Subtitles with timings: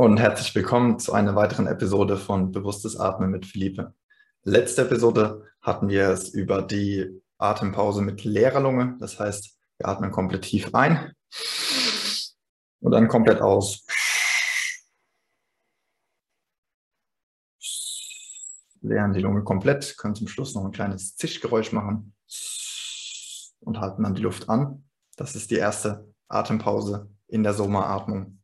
[0.00, 3.92] und herzlich willkommen zu einer weiteren Episode von Bewusstes Atmen mit Philippe.
[4.44, 8.96] Letzte Episode hatten wir es über die Atempause mit leerer Lunge.
[8.98, 11.12] Das heißt, wir atmen komplett tief ein
[12.80, 13.84] und dann komplett aus.
[18.80, 22.14] Leeren die Lunge komplett, können zum Schluss noch ein kleines Zischgeräusch machen
[23.60, 24.82] und halten dann die Luft an.
[25.16, 28.39] Das ist die erste Atempause in der Soma-Atmung.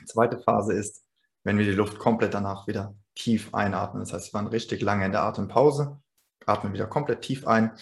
[0.00, 1.04] Die zweite Phase ist,
[1.44, 4.02] wenn wir die Luft komplett danach wieder tief einatmen.
[4.02, 6.00] Das heißt, wir waren richtig lange in der Atempause,
[6.46, 7.76] atmen wieder komplett tief ein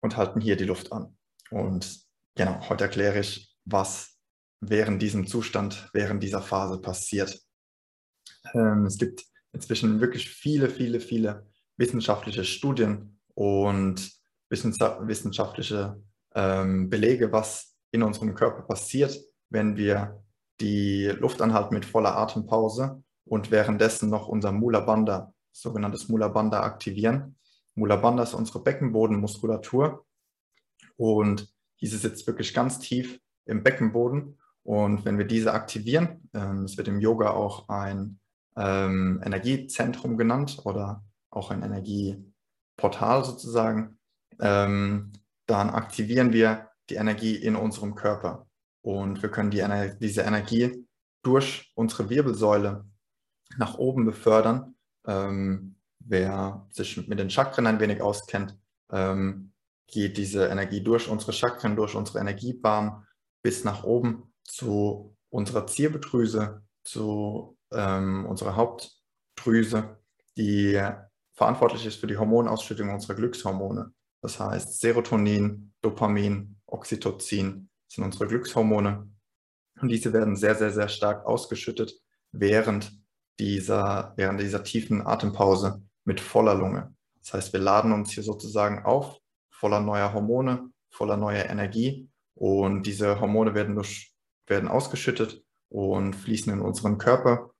[0.00, 1.16] und halten hier die Luft an.
[1.50, 2.00] Und
[2.34, 4.18] genau, heute erkläre ich, was
[4.60, 7.40] während diesem Zustand, während dieser Phase passiert.
[8.54, 11.46] Ähm, es gibt inzwischen wirklich viele, viele, viele
[11.76, 14.10] wissenschaftliche Studien und
[14.48, 16.02] wissenschaftliche
[16.34, 19.18] ähm, Belege, was in unserem Körper passiert,
[19.50, 20.22] wenn wir
[20.60, 26.60] die Luft anhalten mit voller Atempause und währenddessen noch unser Mula Bandha, sogenanntes Mula Bandha
[26.62, 27.36] aktivieren.
[27.74, 30.06] Mula Bandha ist unsere Beckenbodenmuskulatur
[30.96, 36.76] und diese sitzt wirklich ganz tief im Beckenboden und wenn wir diese aktivieren, ähm, es
[36.76, 38.18] wird im Yoga auch ein
[38.56, 43.98] ähm, Energiezentrum genannt oder auch ein Energieportal sozusagen,
[44.40, 45.12] ähm,
[45.46, 48.45] dann aktivieren wir die Energie in unserem Körper.
[48.86, 49.66] Und wir können die,
[49.98, 50.86] diese Energie
[51.24, 52.84] durch unsere Wirbelsäule
[53.56, 54.76] nach oben befördern.
[55.08, 58.56] Ähm, wer sich mit den Chakren ein wenig auskennt,
[58.92, 59.52] ähm,
[59.88, 63.04] geht diese Energie durch unsere Chakren, durch unsere Energiebahn
[63.42, 69.98] bis nach oben zu unserer Zirbeldrüse, zu ähm, unserer Hauptdrüse,
[70.36, 70.80] die
[71.32, 73.92] verantwortlich ist für die Hormonausschüttung unserer Glückshormone.
[74.22, 79.10] Das heißt Serotonin, Dopamin, Oxytocin, sind unsere Glückshormone.
[79.80, 81.94] Und diese werden sehr, sehr, sehr stark ausgeschüttet
[82.32, 82.92] während
[83.38, 86.94] dieser, während dieser tiefen Atempause mit voller Lunge.
[87.20, 89.18] Das heißt, wir laden uns hier sozusagen auf,
[89.50, 92.08] voller neuer Hormone, voller neuer Energie.
[92.34, 94.14] Und diese Hormone werden, durch,
[94.46, 97.50] werden ausgeschüttet und fließen in unseren Körper.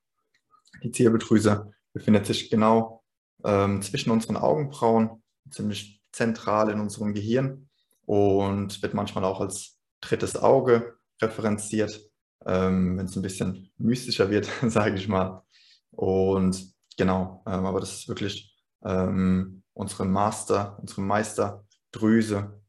[0.83, 3.03] Die Zirbeldrüse befindet sich genau
[3.45, 7.69] ähm, zwischen unseren Augenbrauen, ziemlich zentral in unserem Gehirn
[8.05, 12.01] und wird manchmal auch als drittes Auge referenziert,
[12.45, 15.43] ähm, wenn es ein bisschen mystischer wird, sage ich mal.
[15.91, 18.55] Und genau, ähm, aber das ist wirklich
[18.85, 22.61] ähm, unsere Master, unsere Meisterdrüse,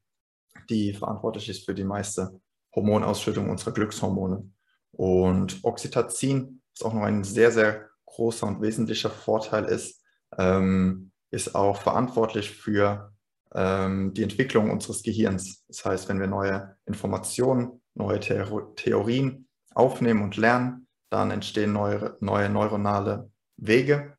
[0.69, 2.39] die verantwortlich ist für die meiste
[2.75, 4.49] Hormonausschüttung unserer Glückshormone.
[4.91, 10.03] Und Oxytocin ist auch noch ein sehr, sehr großer und wesentlicher Vorteil ist,
[10.37, 13.13] ähm, ist auch verantwortlich für
[13.53, 15.66] die Entwicklung unseres Gehirns.
[15.68, 22.50] Das heißt, wenn wir neue Informationen, neue Theorien aufnehmen und lernen, dann entstehen neue, neue
[22.50, 24.18] neuronale Wege.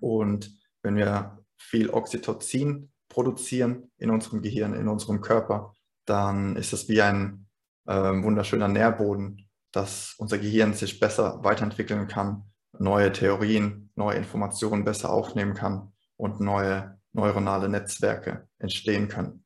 [0.00, 0.50] Und
[0.82, 5.74] wenn wir viel Oxytocin produzieren in unserem Gehirn, in unserem Körper,
[6.06, 7.46] dann ist es wie ein
[7.86, 15.10] äh, wunderschöner Nährboden, dass unser Gehirn sich besser weiterentwickeln kann, neue Theorien, neue Informationen besser
[15.10, 19.44] aufnehmen kann und neue neuronale Netzwerke entstehen können.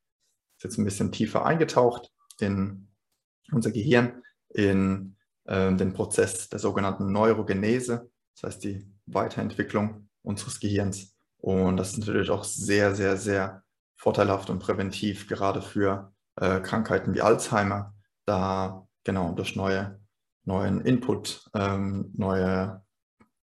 [0.56, 2.10] Ist jetzt ein bisschen tiefer eingetaucht
[2.40, 2.88] in
[3.52, 11.14] unser Gehirn, in äh, den Prozess der sogenannten Neurogenese, das heißt die Weiterentwicklung unseres Gehirns.
[11.38, 13.62] Und das ist natürlich auch sehr, sehr, sehr
[13.96, 20.00] vorteilhaft und präventiv, gerade für äh, Krankheiten wie Alzheimer, da genau durch neue,
[20.44, 22.82] neuen Input, ähm, neue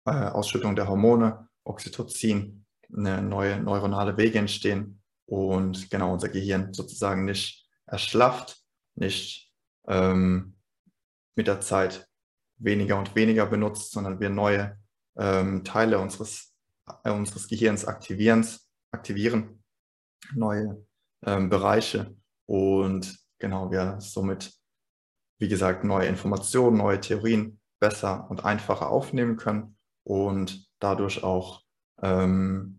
[0.06, 2.66] äh, Ausschüttung der Hormone, Oxytocin,
[3.00, 8.58] eine neue neuronale Wege entstehen und genau unser Gehirn sozusagen nicht erschlafft,
[8.96, 9.52] nicht
[9.88, 10.56] ähm,
[11.36, 12.08] mit der Zeit
[12.58, 14.78] weniger und weniger benutzt, sondern wir neue
[15.18, 16.54] ähm, Teile unseres,
[17.04, 18.46] äh, unseres Gehirns aktivieren,
[18.92, 19.64] aktivieren
[20.34, 20.86] neue
[21.26, 22.16] ähm, Bereiche.
[22.46, 24.54] Und genau wir somit,
[25.40, 31.64] wie gesagt, neue Informationen, neue Theorien besser und einfacher aufnehmen können und dadurch auch
[32.02, 32.79] ähm,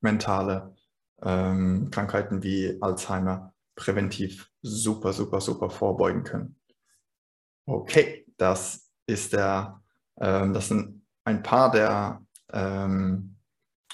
[0.00, 0.74] mentale
[1.22, 6.56] ähm, Krankheiten wie Alzheimer präventiv super, super, super vorbeugen können.
[7.66, 9.82] Okay, das ist der,
[10.20, 12.22] ähm, das sind ein paar der
[12.52, 13.36] ähm,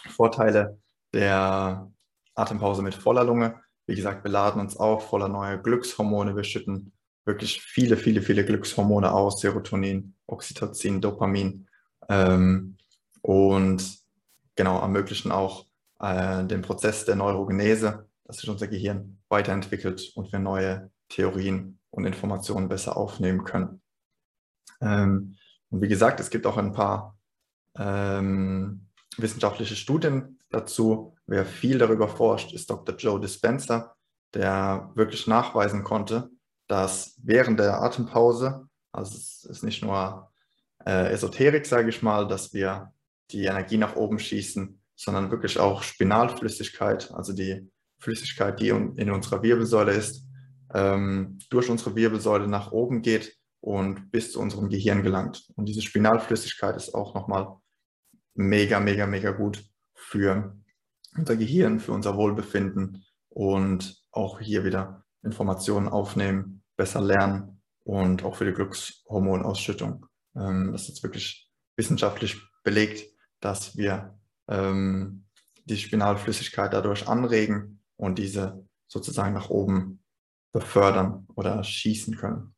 [0.08, 0.78] Vorteile
[1.12, 1.90] der
[2.34, 3.60] Atempause mit voller Lunge.
[3.86, 6.36] Wie gesagt, wir laden uns auf voller neuer Glückshormone.
[6.36, 6.92] Wir schütten
[7.24, 11.66] wirklich viele, viele, viele Glückshormone aus, Serotonin, Oxytocin, Dopamin
[12.08, 12.76] ähm,
[13.22, 13.98] und
[14.56, 15.66] genau ermöglichen auch
[16.04, 22.04] äh, den Prozess der Neurogenese, dass sich unser Gehirn weiterentwickelt und wir neue Theorien und
[22.04, 23.80] Informationen besser aufnehmen können.
[24.80, 25.36] Ähm,
[25.70, 27.18] und wie gesagt, es gibt auch ein paar
[27.78, 31.16] ähm, wissenschaftliche Studien dazu.
[31.26, 32.96] Wer viel darüber forscht, ist Dr.
[32.96, 33.96] Joe Dispenza,
[34.34, 36.30] der wirklich nachweisen konnte,
[36.66, 40.30] dass während der Atempause, also es ist nicht nur
[40.84, 42.92] äh, Esoterik, sage ich mal, dass wir
[43.30, 49.42] die Energie nach oben schießen, sondern wirklich auch Spinalflüssigkeit, also die Flüssigkeit, die in unserer
[49.42, 50.24] Wirbelsäule ist,
[50.72, 55.44] ähm, durch unsere Wirbelsäule nach oben geht und bis zu unserem Gehirn gelangt.
[55.56, 57.56] Und diese Spinalflüssigkeit ist auch nochmal
[58.34, 59.64] mega, mega, mega gut
[59.94, 60.56] für
[61.16, 68.36] unser Gehirn, für unser Wohlbefinden und auch hier wieder Informationen aufnehmen, besser lernen und auch
[68.36, 70.06] für die Glückshormonausschüttung.
[70.36, 73.08] Ähm, das ist wirklich wissenschaftlich belegt,
[73.40, 74.18] dass wir
[74.48, 75.24] ähm,
[75.64, 80.02] die Spinalflüssigkeit dadurch anregen und diese sozusagen nach oben
[80.52, 82.54] befördern oder schießen können.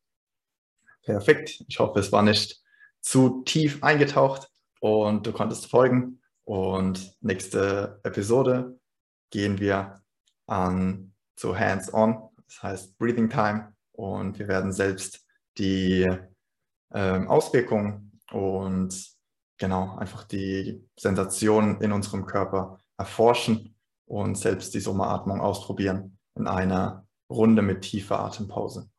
[1.02, 1.64] Perfekt.
[1.68, 2.60] Ich hoffe, es war nicht
[3.00, 4.50] zu tief eingetaucht
[4.80, 6.20] und du konntest folgen.
[6.44, 8.78] Und nächste Episode
[9.30, 10.02] gehen wir
[10.46, 13.74] an zu Hands-on, das heißt Breathing Time.
[13.92, 15.24] Und wir werden selbst
[15.58, 16.06] die
[16.92, 19.15] ähm, Auswirkungen und
[19.58, 23.76] genau einfach die Sensation in unserem Körper erforschen
[24.06, 28.90] und selbst die Sommeratmung ausprobieren in einer Runde mit tiefer Atempause.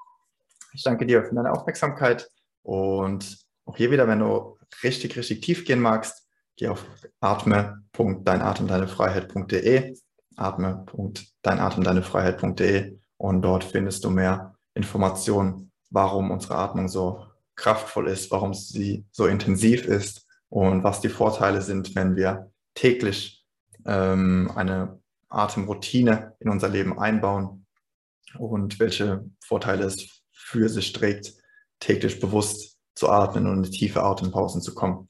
[0.73, 2.31] Ich danke dir für deine Aufmerksamkeit
[2.63, 6.85] und auch hier wieder, wenn du richtig, richtig tief gehen magst, geh auf
[7.21, 9.97] atme.deinatemdeinefreiheit.de
[10.35, 17.25] atme.deinatemdeinefreiheit.de und dort findest du mehr Informationen, warum unsere Atmung so
[17.55, 23.45] kraftvoll ist, warum sie so intensiv ist und was die Vorteile sind, wenn wir täglich
[23.85, 24.99] ähm, eine
[25.29, 27.65] Atemroutine in unser Leben einbauen
[28.37, 31.33] und welche Vorteile es für sich trägt,
[31.79, 35.09] täglich bewusst zu atmen und in tiefe Atempausen zu kommen.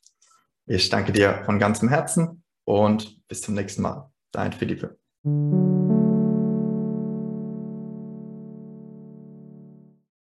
[0.65, 4.11] Ich danke dir von ganzem Herzen und bis zum nächsten Mal.
[4.31, 4.97] Dein Philippe.